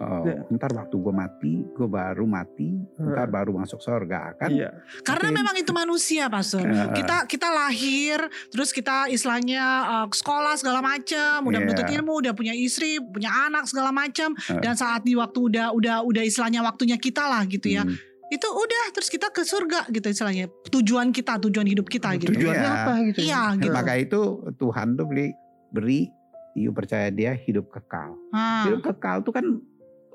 oh, 0.02 0.26
Iya. 0.26 0.42
ntar 0.50 0.74
waktu 0.74 0.96
gue 0.98 1.14
mati, 1.14 1.54
gue 1.64 1.86
baru 1.86 2.26
mati, 2.26 2.74
ntar 2.98 3.30
baru 3.30 3.54
masuk 3.54 3.78
surga 3.78 4.34
kan? 4.36 4.50
Iya. 4.50 4.74
Karena 5.02 5.30
Tapi- 5.30 5.38
memang 5.38 5.56
itu 5.56 5.72
manusia, 5.72 6.26
Pastor. 6.26 6.66
Iya. 6.66 6.90
Kita 6.92 7.18
kita 7.24 7.48
lahir, 7.48 8.18
terus 8.50 8.70
kita 8.70 9.06
istilahnya 9.08 9.64
uh, 9.86 10.08
sekolah 10.10 10.58
segala 10.58 10.82
macam, 10.82 11.46
udah 11.46 11.54
Iya. 11.54 11.66
menuntut 11.66 11.88
ilmu, 11.88 12.14
udah 12.20 12.34
punya 12.34 12.52
istri, 12.52 12.98
punya 12.98 13.30
anak 13.46 13.70
segala 13.70 13.94
macam, 13.94 14.34
Iya. 14.36 14.60
dan 14.60 14.74
saat 14.74 15.02
di 15.02 15.14
waktu 15.14 15.40
udah 15.40 15.70
udah 15.72 15.96
udah 16.02 16.24
istilahnya 16.26 16.60
waktunya 16.60 16.98
kita 16.98 17.22
lah 17.24 17.46
gitu 17.46 17.70
ya. 17.70 17.86
Hmm. 17.86 17.94
Itu 18.28 18.48
udah 18.48 18.96
terus 18.96 19.08
kita 19.08 19.28
ke 19.28 19.44
surga 19.44 19.86
gitu 19.88 20.08
istilahnya. 20.08 20.48
Tujuan 20.72 21.12
kita, 21.12 21.36
tujuan 21.38 21.68
hidup 21.68 21.86
kita 21.86 22.16
gitu. 22.16 22.32
Tujuannya 22.32 22.64
Iya. 22.64 22.80
apa 22.80 22.94
gitu? 23.06 23.20
Iya, 23.22 23.44
gitu. 23.60 23.72
Maka 23.72 23.94
itu 23.96 24.22
Tuhan 24.56 24.96
tuh 24.96 25.06
beli 25.06 25.36
beri, 25.70 26.08
you 26.52 26.72
percaya 26.72 27.08
dia 27.08 27.32
hidup 27.38 27.68
kekal. 27.68 28.16
Ah, 28.32 28.68
Hidup 28.68 28.84
kekal 28.86 29.20
tuh 29.22 29.32
kan 29.32 29.44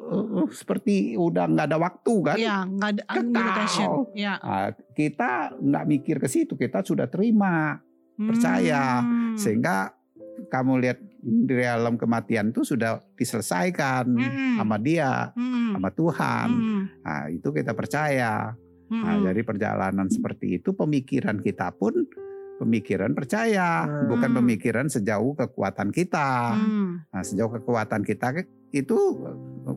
uh, 0.07 0.47
seperti 0.49 1.15
udah 1.15 1.45
nggak 1.47 1.67
ada 1.67 1.79
waktu 1.79 2.15
kan? 2.23 2.37
Iya, 2.37 2.57
nggak 2.65 2.91
ada 2.91 3.03
Kekal. 3.05 3.25
limitation. 3.27 3.89
Iya. 4.15 4.35
Ah, 4.39 4.69
kita 4.93 5.31
nggak 5.55 5.85
mikir 5.87 6.17
ke 6.17 6.27
situ, 6.27 6.55
kita 6.55 6.81
sudah 6.81 7.07
terima. 7.07 7.83
Percaya. 8.17 9.05
Hmm. 9.05 9.37
sehingga 9.37 9.93
kamu 10.49 10.81
lihat 10.81 10.97
di 11.21 11.53
dalam 11.53 12.01
kematian 12.01 12.49
itu 12.49 12.65
sudah 12.65 12.97
diselesaikan 13.13 14.09
Mm-mm. 14.09 14.57
sama 14.57 14.81
dia 14.81 15.37
Hmm. 15.37 15.77
sama 15.77 15.93
Tuhan 15.93 16.49
Hmm. 16.49 16.83
nah 17.03 17.29
itu 17.29 17.49
kita 17.51 17.77
percaya 17.77 18.57
Hmm. 18.89 19.05
nah 19.05 19.21
dari 19.21 19.45
perjalanan 19.45 20.09
seperti 20.09 20.57
itu 20.57 20.73
pemikiran 20.73 21.37
kita 21.37 21.69
pun 21.73 22.09
pemikiran 22.57 23.13
percaya 23.13 23.85
Hmm. 23.85 24.09
bukan 24.09 24.31
pemikiran 24.35 24.89
sejauh 24.89 25.37
kekuatan 25.37 25.93
kita 25.93 26.57
Hmm. 26.57 27.05
nah 27.07 27.21
sejauh 27.21 27.53
kekuatan 27.53 28.01
kita 28.01 28.33
itu 28.77 28.99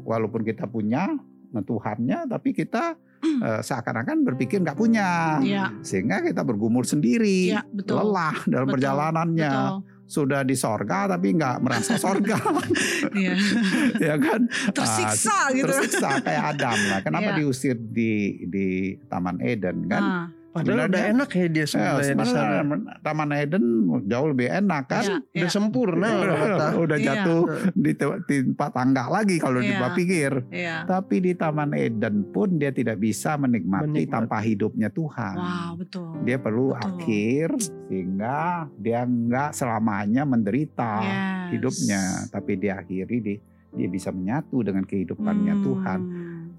walaupun 0.03 0.41
kita 0.41 0.65
punya 0.65 1.07
Tuhannya 1.49 2.29
tapi 2.29 2.53
kita 2.53 2.93
eh, 3.19 3.59
seakan-akan 3.59 4.21
berpikir 4.23 4.61
nggak 4.61 4.77
punya 4.77 5.41
Iya, 5.41 5.73
sehingga 5.81 6.21
kita 6.21 6.45
bergumul 6.45 6.85
sendiri 6.85 7.51
iya, 7.51 7.65
betul. 7.65 7.99
lelah 7.99 8.37
dalam 8.45 8.69
Betul, 8.69 8.75
perjalanannya 8.77 9.49
Betul. 9.51 10.05
sudah 10.05 10.41
di 10.41 10.53
sorga 10.53 11.09
tapi 11.09 11.33
nggak 11.33 11.57
merasa 11.59 11.97
sorga 11.97 12.37
Iya. 13.17 13.33
ya 14.13 14.15
kan 14.15 14.45
Tersiksa 14.69 15.33
Ah, 15.33 15.45
gitu. 15.51 15.65
tersiksa 15.67 16.21
kayak 16.21 16.43
Adam 16.53 16.77
lah 16.85 16.99
kenapa 17.01 17.29
Iya. 17.33 17.37
diusir 17.41 17.75
di 17.81 18.11
di 18.45 18.67
Taman 19.09 19.41
Eden 19.41 19.89
kan 19.89 20.03
Ah, 20.05 20.25
Padahal 20.61 20.87
udah 20.87 21.03
enak 21.09 21.29
ya 21.29 21.45
dia 21.45 21.59
Ya, 21.59 21.65
sebenarnya 21.65 21.99
di 21.99 22.25
sana. 22.25 22.43
sebenarnya 22.59 22.63
Taman 22.99 23.29
Eden 23.31 23.65
jauh 24.05 24.27
lebih 24.27 24.47
enak 24.49 24.83
kan. 24.85 25.03
Iya, 25.03 25.15
Udah 25.15 25.39
iya, 25.39 25.47
sempurna 25.49 26.07
udah, 26.07 26.19
orang 26.19 26.37
kata. 26.39 26.67
udah 26.85 26.97
Iya. 26.97 27.05
jatuh 27.07 27.41
di 27.73 27.91
te- 27.93 28.21
tempat 28.25 28.69
tangga 28.71 29.03
lagi 29.07 29.35
kalau 29.37 29.59
Iya. 29.59 29.79
dipikir. 29.85 30.31
iya. 30.49 30.75
Tapi 30.83 31.15
di 31.19 31.31
Taman 31.33 31.71
Eden 31.73 32.15
pun 32.25 32.55
dia 32.55 32.69
tidak 32.69 32.97
bisa 32.97 33.35
menikmati, 33.35 33.87
Menikmati. 34.01 34.11
tanpa 34.11 34.37
hidupnya 34.39 34.89
Tuhan. 34.89 35.35
Wow, 35.35 35.71
betul. 35.75 36.09
Dia 36.21 36.37
perlu 36.37 36.67
Betul. 36.69 36.81
akhir 36.81 37.47
sehingga 37.85 38.39
dia 38.75 39.01
nggak 39.01 39.51
selamanya 39.51 40.23
menderita 40.23 40.93
Yes. 40.99 41.51
hidupnya, 41.51 42.01
tapi 42.29 42.51
dia 42.55 42.77
akhiri 42.77 43.17
di, 43.19 43.35
dia 43.71 43.87
bisa 43.87 44.09
menyatu 44.09 44.61
dengan 44.61 44.81
kehidupannya 44.81 45.53
Hmm. 45.53 45.63
Tuhan. 45.63 45.99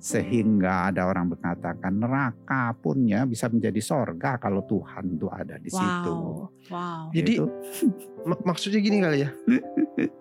Sehingga 0.01 0.89
ada 0.89 1.05
orang 1.05 1.29
mengatakan 1.29 1.93
neraka 1.95 2.73
pun 2.75 3.05
ya 3.05 3.23
bisa 3.23 3.47
menjadi 3.47 3.79
sorga 3.79 4.37
kalau 4.37 4.65
Tuhan 4.65 5.13
itu 5.13 5.29
ada 5.29 5.55
di 5.55 5.69
situ. 5.69 6.11
Wow. 6.11 6.49
Wow. 6.67 7.03
Jadi 7.13 7.33
Gitu. 7.37 7.45
mak- 8.29 8.45
maksudnya 8.45 8.81
gini 8.81 8.99
kali 8.99 9.19
ya. 9.21 9.31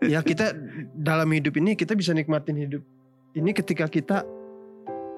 ya 0.03 0.19
kita 0.21 0.51
dalam 0.93 1.27
hidup 1.29 1.55
ini 1.55 1.73
kita 1.73 1.93
bisa 1.93 2.11
nikmatin 2.11 2.55
hidup 2.55 2.83
ini 3.31 3.51
ketika 3.51 3.87
kita 3.87 4.27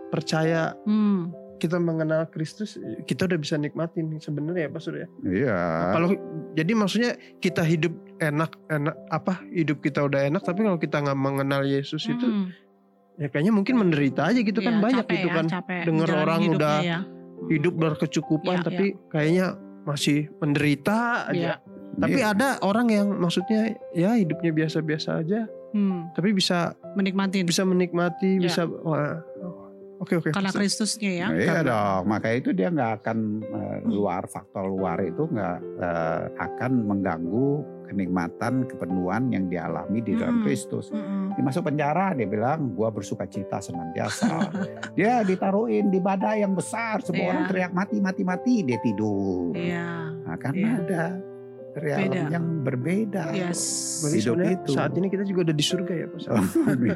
percaya 0.08 0.75
Hmm. 0.84 1.32
kita 1.58 1.77
mengenal 1.77 2.25
Kristus 2.27 2.75
kita 3.03 3.25
udah 3.25 3.38
bisa 3.38 3.53
nikmatin 3.56 4.18
sebenarnya 4.18 4.65
ya 4.65 4.70
Pak 4.70 4.82
Surya. 4.82 5.08
Iya. 5.22 5.60
Kalau 5.91 6.08
jadi 6.51 6.72
maksudnya 6.74 7.12
kita 7.38 7.62
hidup 7.63 7.94
enak 8.18 8.58
enak 8.68 8.98
apa 9.08 9.46
hidup 9.48 9.77
kita 9.80 10.01
udah 10.01 10.25
enak 10.25 10.41
tapi 10.41 10.62
kalau 10.62 10.77
kita 10.77 11.00
nggak 11.00 11.18
mengenal 11.18 11.62
Yesus 11.63 12.01
itu 12.03 12.22
Hmm. 12.24 12.50
Ya 13.18 13.27
kayaknya 13.27 13.53
mungkin 13.53 13.75
menderita 13.77 14.27
aja 14.27 14.39
gitu 14.39 14.60
kan 14.60 14.74
Iya, 14.74 14.82
banyak 14.82 15.06
capek 15.06 15.15
gitu 15.15 15.27
ya, 15.27 15.36
kan 15.36 15.46
capek 15.48 15.82
denger 15.88 16.10
orang 16.13 16.39
udah 16.50 16.75
ya. 16.80 17.00
hidup 17.48 17.74
berkecukupan 17.75 18.56
Iya, 18.58 18.65
tapi 18.65 18.86
kayaknya 19.08 19.46
masih 19.82 20.30
menderita 20.38 21.27
aja. 21.27 21.34
Iya. 21.34 21.53
Tapi 21.91 22.18
Iya. 22.18 22.32
ada 22.32 22.48
orang 22.62 22.88
yang 22.88 23.08
maksudnya 23.13 23.62
ya 23.91 24.15
hidupnya 24.15 24.51
biasa-biasa 24.51 25.20
aja 25.20 25.50
Hmm. 25.72 26.12
tapi 26.12 26.36
bisa 26.36 26.75
Menikmatin 26.94 27.48
bisa 27.48 27.63
menikmati 27.63 28.36
Iya. 28.36 28.44
bisa 28.44 28.62
wah 28.68 29.24
oke 30.01 30.13
oke 30.17 30.29
karena 30.34 30.50
Kristusnya 30.50 31.12
ya. 31.13 31.27
Nah, 31.29 31.38
iya 31.38 31.48
Karena- 31.55 31.70
dong, 31.70 32.01
makanya 32.10 32.38
itu 32.38 32.50
dia 32.51 32.67
nggak 32.67 32.91
akan 33.00 33.17
eh, 33.39 33.77
luar 33.86 34.25
faktor 34.25 34.65
luar 34.65 34.98
itu 35.00 35.24
nggak 35.24 35.58
eh, 35.77 36.24
akan 36.36 36.72
mengganggu 36.84 37.50
kenikmatan 37.86 38.65
kepenuhan 38.65 39.27
yang 39.29 39.46
dialami 39.46 40.00
di 40.00 40.15
dalam 40.15 40.39
Mm-mm. 40.39 40.48
Kristus. 40.48 40.88
Mm-mm. 40.89 41.36
Dia 41.36 41.43
masuk 41.43 41.63
penjara, 41.65 42.15
dia 42.15 42.24
bilang 42.24 42.72
gua 42.72 42.88
bersuka 42.88 43.27
cita 43.27 43.60
senantiasa. 43.60 44.48
dia 44.98 45.22
ditaruhin 45.22 45.88
di 45.88 46.00
badai 46.00 46.39
yang 46.39 46.55
besar, 46.55 47.00
semua 47.00 47.20
Iya. 47.22 47.29
orang 47.29 47.46
teriak 47.46 47.72
mati 47.72 47.98
mati 48.00 48.24
mati, 48.24 48.53
dia 48.63 48.79
tidur. 48.79 49.51
Iya. 49.53 50.08
Nah, 50.24 50.38
karena 50.38 50.55
Iya. 50.58 50.72
ada 50.79 51.03
realem 51.72 52.12
Beda. 52.12 52.24
yang 52.29 52.46
berbeda. 52.63 53.24
Yes. 53.31 53.60
Berarti 54.00 54.15
Hidup 54.17 54.25
sebenarnya 54.36 54.55
itu. 54.58 54.72
saat 54.72 54.91
ini 54.93 55.08
kita 55.08 55.24
juga 55.24 55.39
udah 55.41 55.55
di 55.55 55.65
surga 55.65 55.93
ya 55.93 56.05
Pak? 56.05 56.20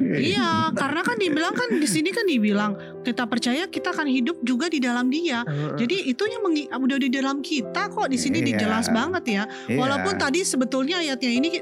Iya, 0.04 0.50
karena 0.72 1.02
kan 1.02 1.16
dibilang 1.16 1.56
kan 1.56 1.70
di 1.72 1.88
sini 1.88 2.10
kan 2.12 2.26
dibilang 2.26 2.72
kita 3.06 3.24
percaya 3.24 3.64
kita 3.66 3.94
akan 3.94 4.08
hidup 4.08 4.42
juga 4.42 4.66
di 4.66 4.80
dalam 4.80 5.08
Dia. 5.08 5.46
Heeh. 5.46 5.78
Jadi 5.78 6.10
itu 6.10 6.24
yang 6.26 6.42
mengi- 6.42 6.68
udah 6.68 6.98
di 6.98 7.10
dalam 7.10 7.40
kita 7.40 7.88
kok 7.88 8.08
di 8.08 8.18
sini 8.18 8.42
Iya. 8.42 8.48
dijelas 8.52 8.90
banget 8.90 9.24
ya. 9.28 9.44
Iya. 9.68 9.78
Walaupun 9.78 10.18
tadi 10.18 10.42
sebetulnya 10.42 10.98
ayatnya 10.98 11.30
ini 11.30 11.62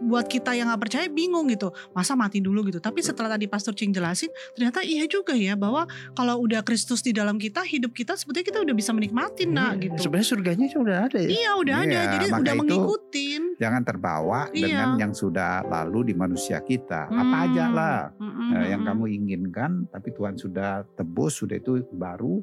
buat 0.00 0.26
kita 0.26 0.52
yang 0.52 0.70
nggak 0.70 0.80
percaya 0.80 1.06
bingung 1.06 1.46
gitu, 1.46 1.68
masa 1.90 2.14
mati 2.14 2.38
dulu 2.38 2.64
gitu. 2.64 2.78
Tapi 2.78 3.00
setelah 3.00 3.34
tadi 3.34 3.44
Pastor 3.44 3.72
Cing 3.72 3.90
jelasin, 3.90 4.28
ternyata 4.54 4.80
iya 4.80 5.04
juga 5.04 5.34
ya 5.34 5.54
bahwa 5.54 5.84
kalau 6.12 6.40
udah 6.40 6.62
Kristus 6.62 7.00
di 7.00 7.10
dalam 7.10 7.36
kita, 7.36 7.60
hidup 7.60 7.92
kita 7.92 8.14
sebetulnya 8.14 8.46
kita 8.46 8.58
udah 8.62 8.74
bisa 8.74 8.90
menikmatin 8.90 9.50
nah 9.50 9.72
Iya, 9.72 9.90
gitu. 9.90 10.08
Sebenarnya 10.08 10.28
surganya 10.28 10.66
sudah 10.68 10.96
ada 11.04 11.18
ya. 11.18 11.28
Iya 11.28 11.50
udah 11.56 11.76
ada, 11.76 11.90
Iya, 11.90 12.12
jadi 12.14 12.26
maka 12.28 12.40
udah 12.40 12.54
mengikutin. 12.56 13.42
Jangan 13.56 13.82
terbawa 13.82 14.40
Iya. 14.48 14.62
dengan 14.64 14.88
yang 14.98 15.12
sudah 15.12 15.62
lalu 15.62 16.12
di 16.12 16.14
manusia 16.14 16.60
kita. 16.60 17.06
Apa 17.06 17.22
Hmm. 17.34 17.44
aja 17.44 17.64
lah. 17.68 17.98
Mm-mm, 18.14 18.50
eh, 18.54 18.66
yang 18.70 18.82
kamu 18.82 19.04
inginkan, 19.12 19.70
tapi 19.88 20.08
Tuhan 20.10 20.34
sudah 20.34 20.53
tebus, 20.94 21.42
sudah 21.42 21.58
itu 21.58 21.82
baru, 21.90 22.38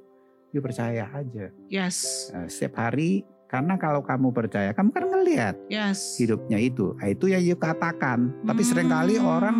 ya 0.51 0.59
percaya 0.59 1.07
aja. 1.09 1.47
Yes, 1.67 2.27
Eh, 2.31 2.47
setiap 2.47 2.75
hari, 2.81 3.23
karena 3.47 3.75
kalau 3.75 3.99
kamu 3.99 4.31
percaya, 4.31 4.71
kamu 4.71 4.89
kan 4.91 5.03
ngelihat 5.07 5.55
yes. 5.67 6.15
hidupnya 6.15 6.55
itu. 6.55 6.95
Nah, 6.95 7.07
itu 7.07 7.27
yang 7.27 7.39
you 7.41 7.55
katakan. 7.55 8.31
Tapi 8.43 8.61
sering 8.61 8.87
kali 8.87 9.15
Hmm. 9.15 9.27
orang 9.27 9.57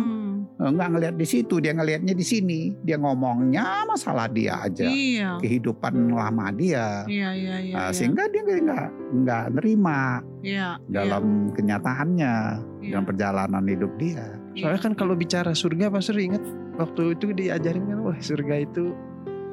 eh, 0.52 0.68
nggak 0.68 0.88
ngelihat 0.94 1.14
di 1.16 1.26
situ, 1.26 1.58
dia 1.58 1.74
ngelihatnya 1.74 2.12
di 2.12 2.22
sini. 2.22 2.60
Dia 2.80 2.94
ngomongnya 2.96 3.82
masalah 3.82 4.30
dia 4.30 4.62
aja, 4.62 4.86
Iya. 4.86 5.40
kehidupan 5.40 6.12
lama 6.12 6.52
dia. 6.54 7.02
Iya, 7.04 7.28
iya, 7.34 7.56
iya. 7.58 7.74
Nah, 7.74 7.88
iya. 7.90 7.96
sehingga 7.96 8.30
dia 8.30 8.42
nggak 8.46 8.86
nggak 9.24 9.44
nerima 9.58 10.22
Iya, 10.40 10.76
dalam 10.86 11.50
kenyataannya, 11.50 12.34
iya, 12.80 12.90
dalam 12.94 13.04
perjalanan 13.04 13.64
hidup 13.66 13.92
dia. 13.98 14.38
Iya. 14.52 14.62
Soalnya 14.68 14.80
kan 14.80 14.92
kalau 14.94 15.14
bicara 15.16 15.52
surga 15.52 15.88
Pak 15.88 16.02
Sur 16.04 16.16
ingat 16.16 16.42
waktu 16.76 17.16
itu 17.16 17.32
diajarin 17.32 17.84
kan 17.88 17.98
wah 18.00 18.18
surga 18.18 18.54
itu 18.64 18.92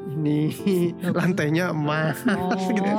ini 0.10 0.50
lantainya 1.06 1.70
emas 1.72 2.18
Oh. 2.29 2.56
gitu. 2.75 2.91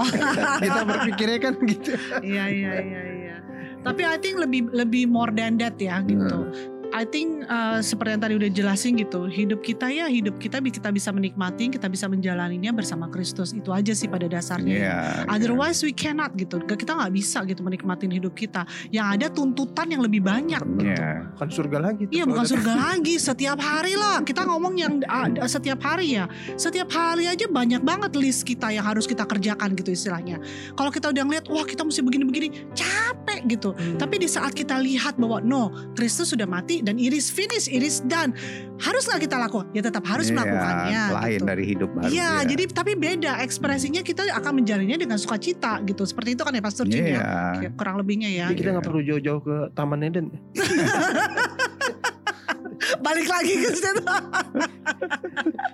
Kita 0.62 0.80
berpikirnya 0.87 1.38
kan 1.42 1.54
gitu. 1.66 1.92
Iya 2.23 2.45
iya 2.49 2.73
iya 2.80 3.02
iya. 3.02 3.35
Tapi 3.80 4.04
I 4.04 4.21
think 4.21 4.37
lebih 4.37 4.69
lebih 4.76 5.09
more 5.09 5.33
than 5.33 5.57
that 5.59 5.80
ya 5.80 6.04
gitu. 6.04 6.38
I 6.90 7.06
think 7.06 7.47
uh, 7.47 7.78
seperti 7.78 8.18
yang 8.18 8.23
tadi 8.23 8.35
udah 8.35 8.50
jelasin 8.50 8.99
gitu, 8.99 9.26
hidup 9.26 9.62
kita 9.62 9.87
ya 9.87 10.11
hidup 10.11 10.37
kita 10.37 10.59
bi- 10.59 10.75
kita 10.75 10.90
bisa 10.90 11.14
menikmati, 11.14 11.70
kita 11.70 11.87
bisa 11.87 12.11
menjalaninya 12.11 12.75
bersama 12.75 13.06
Kristus 13.06 13.54
itu 13.54 13.70
aja 13.70 13.94
sih 13.94 14.11
pada 14.11 14.26
dasarnya. 14.26 14.75
ya. 14.75 14.80
Iya. 14.80 14.97
Otherwise 15.30 15.80
we 15.82 15.94
cannot 15.94 16.35
gitu, 16.35 16.59
kita 16.64 16.97
nggak 16.97 17.12
bisa 17.14 17.44
gitu 17.44 17.62
menikmatin 17.62 18.11
hidup 18.11 18.35
kita. 18.35 18.66
Yang 18.90 19.06
ada 19.20 19.26
tuntutan 19.30 19.87
yang 19.87 20.02
lebih 20.02 20.25
banyak. 20.25 20.59
Gitu. 20.59 20.90
Iya. 20.90 21.30
Bukan 21.37 21.49
surga 21.50 21.78
lagi. 21.78 22.02
tuh 22.09 22.12
Iya 22.16 22.25
bukan 22.26 22.42
ada- 22.42 22.50
surga 22.50 22.73
lagi 22.75 23.14
setiap 23.20 23.59
hari 23.61 23.94
lah 23.94 24.18
kita 24.25 24.42
ngomong 24.42 24.75
yang 24.75 24.94
ada 25.06 25.44
setiap 25.47 25.78
hari 25.85 26.16
ya 26.16 26.25
setiap 26.56 26.88
hari 26.90 27.28
aja 27.28 27.44
banyak 27.47 27.85
banget 27.85 28.16
list 28.16 28.42
kita 28.42 28.73
yang 28.73 28.82
harus 28.82 29.04
kita 29.04 29.23
kerjakan 29.23 29.76
gitu 29.76 29.92
istilahnya 29.92 30.40
kalau 30.73 30.88
kita 30.88 31.12
udah 31.12 31.23
ngeliat 31.23 31.44
wah 31.52 31.62
kita 31.62 31.85
mesti 31.85 32.00
begini-begini 32.00 32.49
capek 32.73 33.20
gitu 33.47 33.73
Hmm. 33.73 33.97
tapi 33.97 34.18
di 34.18 34.26
saat 34.26 34.52
kita 34.52 34.76
lihat 34.76 35.16
bahwa 35.16 35.38
no 35.40 35.62
Kristus 35.94 36.30
sudah 36.30 36.44
mati 36.44 36.82
dan 36.82 36.97
it 36.97 37.12
is 37.12 37.30
finished 37.30 37.68
it 37.68 37.80
is 37.80 38.02
done 38.02 38.35
harus 38.80 39.04
nggak 39.04 39.25
kita 39.25 39.37
lakukan 39.37 39.68
ya 39.70 39.80
tetap 39.80 40.04
harus 40.04 40.26
Iya, 40.26 40.35
melakukannya 40.37 41.02
Lain 41.11 41.32
gitu. 41.37 41.44
dari 41.44 41.64
hidup 41.66 41.90
baru. 41.90 42.09
Iya, 42.09 42.30
dia. 42.32 42.49
jadi 42.49 42.62
tapi 42.70 42.92
beda 42.94 43.32
ekspresinya 43.40 44.00
kita 44.00 44.25
akan 44.32 44.52
menjalinnya 44.56 44.97
dengan 44.97 45.20
sukacita 45.20 45.85
gitu. 45.85 46.02
Seperti 46.02 46.32
itu 46.32 46.42
kan 46.42 46.52
ya 46.52 46.62
Pastor 46.62 46.87
Cing 46.87 47.04
ya. 47.04 47.20
Iya. 47.61 47.68
Kurang 47.76 48.00
lebihnya 48.00 48.30
ya. 48.30 48.47
Jadi 48.49 48.56
kita 48.56 48.68
Iya. 48.70 48.75
nggak 48.78 48.87
perlu 48.88 49.00
jauh-jauh 49.02 49.40
ke 49.42 49.56
Taman 49.75 50.00
Eden. 50.00 50.26
Balik 53.00 53.26
lagi 53.26 53.54
ke 53.57 53.69
situ. 53.73 54.02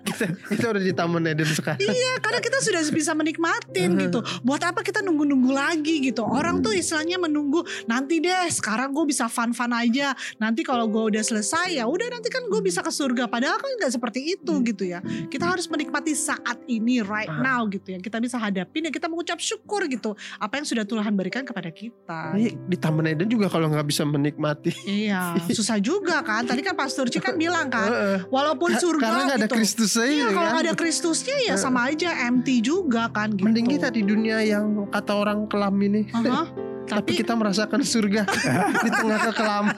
kita, 0.07 0.25
kita 0.49 0.65
udah 0.71 0.83
di 0.83 0.93
Taman 0.93 1.27
Eden 1.27 1.49
sekarang. 1.49 1.83
Iya, 1.83 2.13
karena 2.19 2.41
kita 2.41 2.59
sudah 2.61 2.81
bisa 2.89 3.13
menikmatin 3.13 3.89
Hmm. 3.89 4.01
gitu. 4.01 4.19
Buat 4.41 4.63
apa 4.65 4.81
kita 4.81 5.01
nunggu-nunggu 5.01 5.51
lagi 5.51 6.01
gitu? 6.03 6.23
Orang 6.23 6.59
tuh 6.59 6.73
istilahnya 6.73 7.19
menunggu 7.19 7.61
nanti 7.85 8.19
deh. 8.19 8.49
Sekarang 8.49 8.91
gue 8.91 9.05
bisa 9.05 9.27
fun-fun 9.27 9.71
aja. 9.71 10.11
Nanti 10.37 10.63
kalau 10.63 10.87
gue 10.87 11.15
udah 11.15 11.23
selesai 11.23 11.75
ya 11.75 11.85
udah 11.85 12.09
nanti 12.09 12.29
kan 12.29 12.45
gue 12.45 12.61
bisa 12.61 12.81
ke 12.81 12.89
surga. 12.89 13.27
Padahal 13.27 13.57
kan 13.57 13.71
nggak 13.77 13.93
seperti 13.93 14.35
itu 14.35 14.53
gitu 14.63 14.85
ya. 14.87 14.99
Kita 15.27 15.47
harus 15.47 15.67
menikmati 15.67 16.13
saat 16.13 16.63
ini 16.67 17.01
right 17.01 17.29
Ah. 17.29 17.43
now 17.57 17.61
gitu 17.67 17.91
ya. 17.91 17.99
Kita 17.99 18.19
bisa 18.19 18.37
hadapin 18.37 18.87
ya 18.87 18.93
kita 18.93 19.07
mengucap 19.07 19.39
syukur 19.39 19.85
gitu. 19.87 20.13
Apa 20.37 20.59
yang 20.59 20.67
sudah 20.67 20.85
Tuhan 20.85 21.13
berikan 21.13 21.43
kepada 21.43 21.69
kita. 21.69 22.35
Ini 22.35 22.55
di 22.65 22.77
Taman 22.77 23.07
Eden 23.09 23.27
juga 23.27 23.47
kalau 23.47 23.67
nggak 23.67 23.87
bisa 23.87 24.03
menikmati. 24.03 24.71
Iya, 24.85 25.35
susah 25.59 25.79
juga 25.79 26.23
kan. 26.23 26.43
Tadi 26.43 26.61
kan 26.61 26.75
Pastor 26.75 27.07
Ci 27.17 27.23
kan 27.23 27.35
bilang 27.35 27.67
kan, 27.67 27.89
walaupun 28.29 28.77
surga 28.77 29.01
Karena 29.03 29.21
nggak 29.25 29.39
ada 29.39 29.49
gitu. 29.49 29.57
Kristus 29.57 29.93
aja 29.95 30.05
Iya, 30.07 30.27
kalau 30.27 30.37
kan. 30.39 30.53
nggak 30.53 30.65
ada 30.65 30.75
Kristusnya 30.75 31.37
ya 31.43 31.55
sama 31.57 31.81
aja 31.87 32.11
empty 32.25 32.61
juga 32.61 33.09
kan 33.09 33.33
gitu. 33.33 33.45
Mending 33.45 33.67
kita 33.71 33.89
di 33.89 34.03
dunia 34.03 34.39
yang 34.39 34.65
kata 34.87 35.13
orang 35.15 35.45
kelam 35.47 35.75
ini. 35.79 36.05
Aha. 36.13 36.45
Tapi, 36.87 37.03
Tapi, 37.03 37.13
kita 37.19 37.35
merasakan 37.35 37.83
surga 37.83 38.23
di 38.87 38.91
tengah 38.93 39.19
kekelaman 39.27 39.75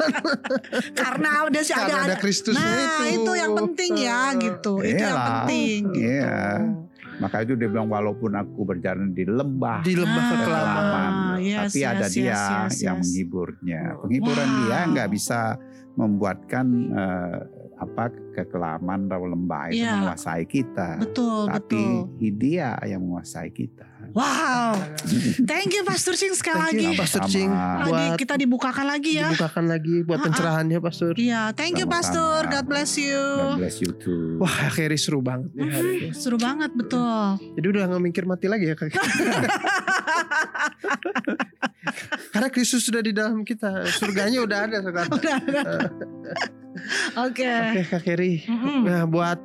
karena 0.92 1.48
udah 1.48 1.62
sih 1.62 1.72
ada, 1.72 1.88
karena 1.88 2.04
ada 2.04 2.16
Kristusnya 2.16 2.60
Nah 2.60 3.08
itu. 3.08 3.24
itu 3.24 3.32
yang 3.32 3.52
penting 3.56 3.92
ya 3.96 4.20
gitu. 4.36 4.72
Itu 4.80 5.02
yang 5.02 5.16
penting 5.16 5.78
gitu. 5.88 6.04
Iya. 6.04 6.36
Maka 7.18 7.42
itu 7.42 7.56
dia 7.56 7.66
bilang 7.66 7.88
walaupun 7.88 8.30
aku 8.30 8.62
berjalan 8.62 9.10
di 9.10 9.24
lembah 9.24 9.82
Di 9.82 9.96
lembah 9.96 10.22
Ah, 10.22 10.30
kekelaman. 10.30 11.12
yes, 11.40 11.58
tapi 11.66 11.80
ada 11.82 12.06
yes, 12.06 12.12
dia 12.12 12.28
yes, 12.28 12.38
yes, 12.38 12.74
yang 12.78 12.98
yes. 13.00 13.02
menghiburnya. 13.02 13.82
Penghiburan 13.98 14.46
Wow. 14.46 14.58
dia 14.60 14.78
nggak 14.86 15.08
bisa 15.10 15.40
membuatkan 15.98 16.66
eh, 16.94 17.38
apa 17.78 18.10
kekelaman 18.34 19.06
rawa 19.06 19.34
lembah 19.34 19.62
itu 19.70 19.82
Iya. 19.82 19.98
menguasai 19.98 20.44
kita. 20.46 20.98
Betul, 20.98 21.46
Tapi 21.46 21.82
betul. 21.82 22.34
dia 22.38 22.78
yang 22.86 23.02
menguasai 23.02 23.50
kita. 23.50 23.86
Wow. 24.10 24.72
Thank 25.42 25.72
you 25.72 25.82
Pastor 25.82 26.12
Ching 26.12 26.32
sekali 26.32 26.58
Thank 26.58 26.74
lagi. 26.74 26.84
you 26.84 26.92
Pastor. 26.94 27.22
Cing 27.24 27.50
Lagi 27.50 27.86
buat 27.86 28.16
kita 28.16 28.34
dibukakan 28.34 28.86
lagi 28.86 29.12
ya. 29.14 29.28
dibukakan 29.28 29.64
lagi 29.66 29.96
buat 30.00 30.14
Ah, 30.14 30.20
ah. 30.20 30.26
pencerahannya 30.26 30.78
Pastor. 30.78 31.12
Iya, 31.14 31.42
thank 31.52 31.76
you. 31.76 31.86
Pastor. 31.86 32.44
God 32.44 32.64
bless 32.64 32.96
you. 32.96 33.18
God 33.18 33.60
bless 33.60 33.78
you 33.78 33.92
too. 33.94 34.38
Wah 34.38 34.66
akhirnya 34.66 34.96
seru 34.96 35.20
banget 35.20 35.50
nih 35.52 35.68
hari 35.68 35.88
ini. 35.90 36.08
Mhm, 36.08 36.14
Seru 36.14 36.36
banget 36.36 36.70
betul. 36.72 37.26
Jadi 37.54 37.66
udah 37.68 37.82
gak 37.86 38.02
mikir 38.02 38.24
mati 38.24 38.46
lagi 38.46 38.64
ya 38.66 38.74
Kak. 38.74 38.92
Karena 42.30 42.48
Kristus 42.48 42.84
sudah 42.84 43.00
di 43.00 43.12
dalam 43.12 43.42
kita. 43.42 43.86
Surganya 43.90 44.40
udah 44.40 44.58
ada 44.64 44.76
sekarang. 44.80 45.10
Udah, 45.18 45.36
udah. 45.40 45.64
Oke. 47.24 47.48
Oke 47.48 47.82
Kak 47.86 48.02
Keri. 48.02 48.44
Mm-mm. 48.44 48.84
Nah 48.84 49.02
buat 49.04 49.38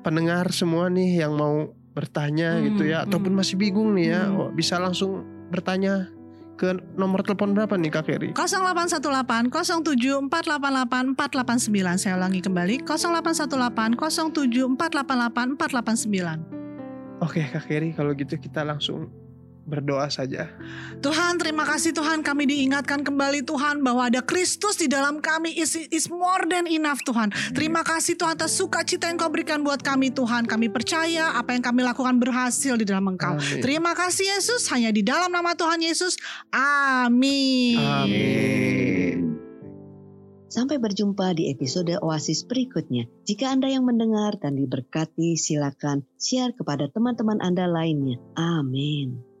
pendengar 0.00 0.50
semua 0.50 0.86
nih 0.86 1.22
yang 1.22 1.32
mau 1.32 1.72
bertanya 1.94 2.58
Hmm, 2.58 2.64
gitu 2.74 2.82
ya. 2.90 3.06
Ataupun 3.06 3.32
hmm. 3.32 3.40
masih 3.40 3.56
bingung 3.56 3.94
nih 3.94 4.06
ya. 4.12 4.22
Hmm. 4.26 4.38
oh, 4.38 4.50
bisa 4.50 4.76
langsung 4.82 5.22
bertanya 5.48 6.10
ke 6.54 6.70
nomor 6.94 7.22
telepon 7.26 7.50
berapa 7.54 7.74
nih 7.74 7.90
Kak 7.90 8.06
Keri? 8.06 8.30
0818 8.34 9.50
07488 9.50 11.18
489 11.18 11.98
Saya 11.98 12.14
ulangi 12.14 12.38
kembali 12.46 12.86
0818 12.86 13.98
07488 13.98 15.58
489 15.58 17.26
Oke 17.26 17.42
Kak 17.50 17.66
Keri 17.66 17.90
kalau 17.90 18.14
gitu 18.14 18.38
kita 18.38 18.62
langsung 18.62 19.10
berdoa 19.64 20.12
saja. 20.12 20.52
Tuhan 21.00 21.40
terima 21.40 21.64
kasih 21.64 21.96
Tuhan 21.96 22.20
kami 22.20 22.44
diingatkan 22.44 23.00
kembali 23.00 23.44
Tuhan 23.44 23.80
bahwa 23.80 24.08
ada 24.08 24.20
Kristus 24.20 24.76
di 24.76 24.86
dalam 24.86 25.24
kami 25.24 25.56
is, 25.56 25.76
is 25.88 26.06
more 26.12 26.44
than 26.48 26.68
enough 26.68 27.00
Tuhan. 27.04 27.32
Terima 27.56 27.80
kasih 27.80 28.16
Tuhan 28.16 28.36
atas 28.36 28.56
sukacita 28.56 29.08
yang 29.08 29.16
kau 29.16 29.32
berikan 29.32 29.64
buat 29.64 29.80
kami 29.80 30.12
Tuhan. 30.12 30.44
Kami 30.44 30.68
percaya 30.68 31.34
apa 31.34 31.56
yang 31.56 31.64
kami 31.64 31.80
lakukan 31.80 32.20
berhasil 32.20 32.76
di 32.76 32.84
dalam 32.84 33.08
Engkau. 33.08 33.40
Amin. 33.40 33.64
Terima 33.64 33.96
kasih 33.96 34.36
Yesus 34.36 34.68
hanya 34.70 34.92
di 34.92 35.00
dalam 35.00 35.32
nama 35.32 35.56
Tuhan 35.56 35.80
Yesus. 35.80 36.20
Amin. 36.52 37.80
Amin. 37.80 39.34
Sampai 40.54 40.78
berjumpa 40.78 41.34
di 41.34 41.50
episode 41.50 41.98
Oasis 41.98 42.46
berikutnya. 42.46 43.10
Jika 43.26 43.50
Anda 43.50 43.74
yang 43.74 43.90
mendengar 43.90 44.38
dan 44.38 44.54
diberkati, 44.54 45.34
silakan 45.34 46.06
share 46.14 46.54
kepada 46.54 46.86
teman-teman 46.94 47.42
Anda 47.42 47.66
lainnya. 47.66 48.22
Amin. 48.38 49.33